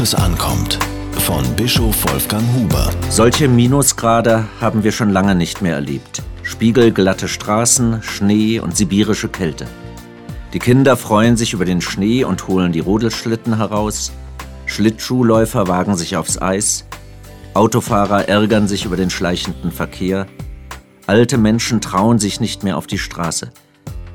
es 0.00 0.14
ankommt. 0.14 0.78
Von 1.24 1.44
Bischof 1.56 2.04
Wolfgang 2.08 2.44
Huber. 2.54 2.90
Solche 3.10 3.48
Minusgrade 3.48 4.44
haben 4.60 4.84
wir 4.84 4.92
schon 4.92 5.10
lange 5.10 5.34
nicht 5.34 5.60
mehr 5.60 5.74
erlebt. 5.74 6.22
Spiegelglatte 6.42 7.26
Straßen, 7.26 8.02
Schnee 8.02 8.60
und 8.60 8.76
sibirische 8.76 9.28
Kälte. 9.28 9.66
Die 10.52 10.60
Kinder 10.60 10.96
freuen 10.96 11.36
sich 11.36 11.52
über 11.52 11.64
den 11.64 11.80
Schnee 11.80 12.24
und 12.24 12.46
holen 12.46 12.72
die 12.72 12.80
Rodelschlitten 12.80 13.56
heraus. 13.56 14.12
Schlittschuhläufer 14.66 15.66
wagen 15.66 15.96
sich 15.96 16.16
aufs 16.16 16.40
Eis. 16.40 16.84
Autofahrer 17.54 18.28
ärgern 18.28 18.68
sich 18.68 18.84
über 18.84 18.96
den 18.96 19.10
schleichenden 19.10 19.72
Verkehr. 19.72 20.26
Alte 21.06 21.38
Menschen 21.38 21.80
trauen 21.80 22.18
sich 22.18 22.40
nicht 22.40 22.62
mehr 22.62 22.76
auf 22.76 22.86
die 22.86 22.98
Straße. 22.98 23.50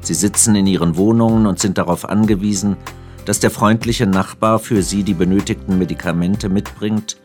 Sie 0.00 0.14
sitzen 0.14 0.54
in 0.54 0.66
ihren 0.66 0.96
Wohnungen 0.96 1.46
und 1.46 1.58
sind 1.58 1.78
darauf 1.78 2.08
angewiesen, 2.08 2.76
dass 3.24 3.40
der 3.40 3.50
freundliche 3.50 4.06
Nachbar 4.06 4.58
für 4.58 4.82
sie 4.82 5.02
die 5.02 5.14
benötigten 5.14 5.78
Medikamente 5.78 6.48
mitbringt 6.48 7.16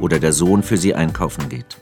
oder 0.00 0.18
der 0.18 0.32
Sohn 0.32 0.62
für 0.62 0.76
sie 0.76 0.94
einkaufen 0.94 1.48
geht. 1.48 1.78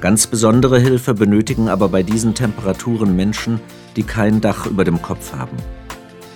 Ganz 0.00 0.26
besondere 0.26 0.78
Hilfe 0.78 1.14
benötigen 1.14 1.68
aber 1.68 1.88
bei 1.88 2.02
diesen 2.02 2.34
Temperaturen 2.34 3.16
Menschen, 3.16 3.60
die 3.96 4.02
kein 4.02 4.40
Dach 4.40 4.66
über 4.66 4.84
dem 4.84 5.00
Kopf 5.00 5.32
haben. 5.32 5.56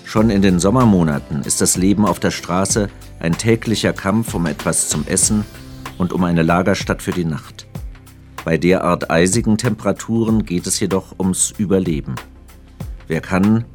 Schon 0.04 0.30
in 0.30 0.42
den 0.42 0.58
Sommermonaten 0.58 1.42
ist 1.42 1.60
das 1.60 1.76
Leben 1.76 2.04
auf 2.04 2.18
der 2.18 2.32
Straße 2.32 2.88
ein 3.20 3.38
täglicher 3.38 3.92
Kampf 3.92 4.34
um 4.34 4.46
etwas 4.46 4.88
zum 4.88 5.06
Essen 5.06 5.44
und 5.98 6.12
um 6.12 6.24
eine 6.24 6.42
Lagerstatt 6.42 7.02
für 7.02 7.12
die 7.12 7.24
Nacht. 7.24 7.68
Bei 8.44 8.56
derart 8.56 9.10
eisigen 9.10 9.58
Temperaturen 9.58 10.46
geht 10.46 10.66
es 10.66 10.80
jedoch 10.80 11.18
ums 11.18 11.52
Überleben. 11.58 12.14
Wer 13.06 13.20
kann, 13.20 13.66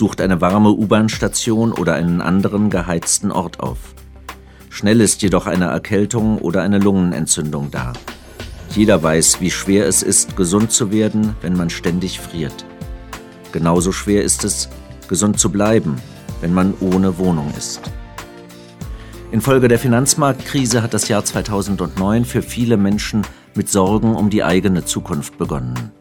sucht 0.00 0.22
eine 0.22 0.40
warme 0.40 0.70
U-Bahn-Station 0.70 1.72
oder 1.72 1.92
einen 1.92 2.22
anderen 2.22 2.70
geheizten 2.70 3.30
Ort 3.30 3.60
auf. 3.60 3.76
Schnell 4.70 5.02
ist 5.02 5.20
jedoch 5.20 5.46
eine 5.46 5.66
Erkältung 5.66 6.38
oder 6.38 6.62
eine 6.62 6.78
Lungenentzündung 6.78 7.70
da. 7.70 7.92
Jeder 8.70 9.02
weiß, 9.02 9.42
wie 9.42 9.50
schwer 9.50 9.86
es 9.86 10.02
ist, 10.02 10.38
gesund 10.38 10.72
zu 10.72 10.90
werden, 10.90 11.36
wenn 11.42 11.54
man 11.54 11.68
ständig 11.68 12.18
friert. 12.18 12.64
Genauso 13.52 13.92
schwer 13.92 14.24
ist 14.24 14.42
es, 14.42 14.70
gesund 15.06 15.38
zu 15.38 15.50
bleiben, 15.50 15.96
wenn 16.40 16.54
man 16.54 16.72
ohne 16.80 17.18
Wohnung 17.18 17.52
ist. 17.58 17.82
Infolge 19.32 19.68
der 19.68 19.78
Finanzmarktkrise 19.78 20.82
hat 20.82 20.94
das 20.94 21.08
Jahr 21.08 21.26
2009 21.26 22.24
für 22.24 22.40
viele 22.40 22.78
Menschen 22.78 23.20
mit 23.54 23.68
Sorgen 23.68 24.16
um 24.16 24.30
die 24.30 24.44
eigene 24.44 24.82
Zukunft 24.82 25.36
begonnen. 25.36 25.92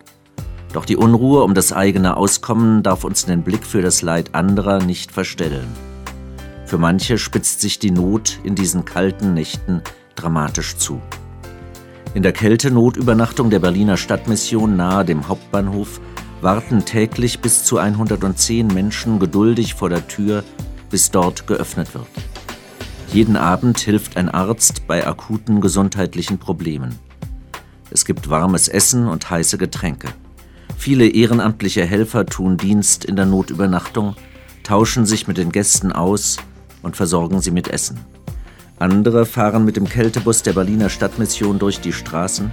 Doch 0.74 0.86
die 0.86 0.98
Unruhe 0.98 1.44
um 1.44 1.54
das 1.54 1.74
eigene 1.74 2.16
Auskommen 2.16 2.84
darf 2.84 3.04
uns 3.04 3.26
den 3.26 3.42
Blick 3.44 3.66
für 3.66 3.82
das 3.82 4.02
Leid 4.02 4.36
anderer 4.36 4.84
nicht 4.84 5.12
verstellen. 5.12 5.68
Für 6.66 6.78
manche 6.78 7.18
spitzt 7.18 7.62
sich 7.62 7.80
die 7.80 7.90
Not 7.90 8.40
in 8.44 8.54
diesen 8.54 8.86
kalten 8.86 9.34
Nächten 9.34 9.82
dramatisch 10.16 10.78
zu. 10.78 11.02
In 12.14 12.22
der 12.22 12.34
Kältenotübernachtung 12.34 13.50
der 13.50 13.60
Berliner 13.60 13.98
Stadtmission 13.98 14.76
nahe 14.76 15.06
dem 15.06 15.28
Hauptbahnhof 15.28 16.00
warten 16.42 16.86
täglich 16.86 17.40
bis 17.40 17.64
zu 17.64 17.78
110 17.78 18.68
Menschen 18.68 19.20
geduldig 19.20 19.74
vor 19.74 19.90
der 19.90 20.08
Tür, 20.08 20.44
bis 20.90 21.12
dort 21.12 21.48
geöffnet 21.48 21.94
wird. 21.94 22.08
Jeden 23.12 23.38
Abend 23.38 23.80
hilft 23.80 24.18
ein 24.18 24.30
Arzt 24.30 24.86
bei 24.86 25.06
akuten 25.06 25.62
gesundheitlichen 25.62 26.38
Problemen. 26.38 27.00
Es 27.90 28.06
gibt 28.06 28.30
warmes 28.30 28.68
Essen 28.68 29.08
und 29.08 29.30
heiße 29.30 29.58
Getränke. 29.58 30.10
Viele 30.80 31.10
ehrenamtliche 31.10 31.86
Helfer 31.86 32.26
tun 32.26 32.56
Dienst 32.56 33.04
in 33.04 33.18
der 33.18 33.26
Notübernachtung, 33.26 34.16
tauschen 34.64 35.06
sich 35.06 35.28
mit 35.28 35.38
den 35.38 35.52
Gästen 35.52 35.92
aus 35.92 36.38
und 36.82 36.96
versorgen 36.96 37.42
sie 37.42 37.52
mit 37.52 37.68
Essen. 37.68 38.00
Andere 38.80 39.26
fahren 39.26 39.66
mit 39.66 39.76
dem 39.76 39.90
Kältebus 39.90 40.42
der 40.42 40.54
Berliner 40.54 40.88
Stadtmission 40.88 41.60
durch 41.60 41.82
die 41.82 41.92
Straßen. 41.92 42.50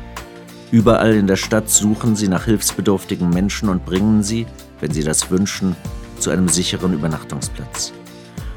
Überall 0.72 1.14
in 1.14 1.28
der 1.28 1.36
Stadt 1.36 1.70
suchen 1.70 2.16
sie 2.16 2.26
nach 2.26 2.46
hilfsbedürftigen 2.46 3.30
Menschen 3.30 3.68
und 3.68 3.86
bringen 3.86 4.24
sie, 4.24 4.44
wenn 4.80 4.90
sie 4.90 5.04
das 5.04 5.30
wünschen, 5.30 5.76
zu 6.18 6.30
einem 6.30 6.48
sicheren 6.48 6.94
Übernachtungsplatz. 6.94 7.92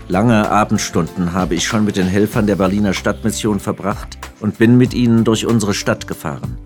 Lange 0.07 0.49
Abendstunden 0.49 1.33
habe 1.33 1.53
ich 1.53 1.67
schon 1.67 1.85
mit 1.85 1.95
den 1.95 2.07
Helfern 2.07 2.47
der 2.47 2.55
Berliner 2.55 2.93
Stadtmission 2.93 3.59
verbracht 3.59 4.17
und 4.39 4.57
bin 4.57 4.79
mit 4.79 4.95
ihnen 4.95 5.25
durch 5.25 5.45
unsere 5.45 5.75
Stadt 5.75 6.07
gefahren. 6.07 6.57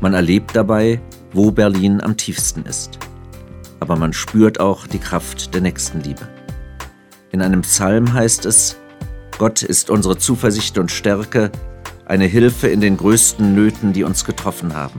Man 0.00 0.14
erlebt 0.14 0.56
dabei, 0.56 1.02
wo 1.36 1.50
Berlin 1.50 2.00
am 2.00 2.16
tiefsten 2.16 2.64
ist. 2.64 2.98
Aber 3.78 3.96
man 3.96 4.12
spürt 4.12 4.58
auch 4.58 4.86
die 4.86 4.98
Kraft 4.98 5.54
der 5.54 5.60
Nächstenliebe. 5.60 6.26
In 7.30 7.42
einem 7.42 7.60
Psalm 7.60 8.14
heißt 8.14 8.46
es, 8.46 8.76
Gott 9.38 9.62
ist 9.62 9.90
unsere 9.90 10.16
Zuversicht 10.16 10.78
und 10.78 10.90
Stärke, 10.90 11.52
eine 12.06 12.24
Hilfe 12.24 12.68
in 12.68 12.80
den 12.80 12.96
größten 12.96 13.54
Nöten, 13.54 13.92
die 13.92 14.04
uns 14.04 14.24
getroffen 14.24 14.74
haben. 14.74 14.98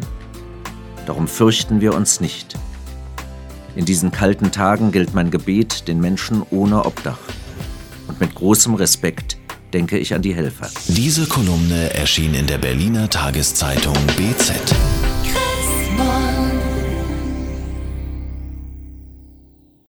Darum 1.08 1.28
fürchten 1.28 1.82
wir 1.82 1.96
uns 1.96 2.22
nicht. 2.22 2.56
In 3.76 3.86
diesen 3.86 4.12
kalten 4.12 4.52
Tagen 4.52 4.92
gilt 4.92 5.14
mein 5.14 5.32
Gebet 5.32 5.88
den 5.88 6.00
Menschen 6.00 6.44
ohne 6.52 6.86
Obdach. 6.86 7.20
Und 8.08 8.20
mit 8.20 8.36
großem 8.36 8.76
Respekt 8.76 9.38
denke 9.74 9.98
ich 9.98 10.14
an 10.14 10.22
die 10.22 10.36
Helfer. 10.36 10.70
Diese 10.88 11.26
Kolumne 11.26 11.94
erschien 11.94 12.34
in 12.34 12.46
der 12.46 12.58
Berliner 12.58 13.10
Tageszeitung 13.10 13.96
BZ. 14.18 14.54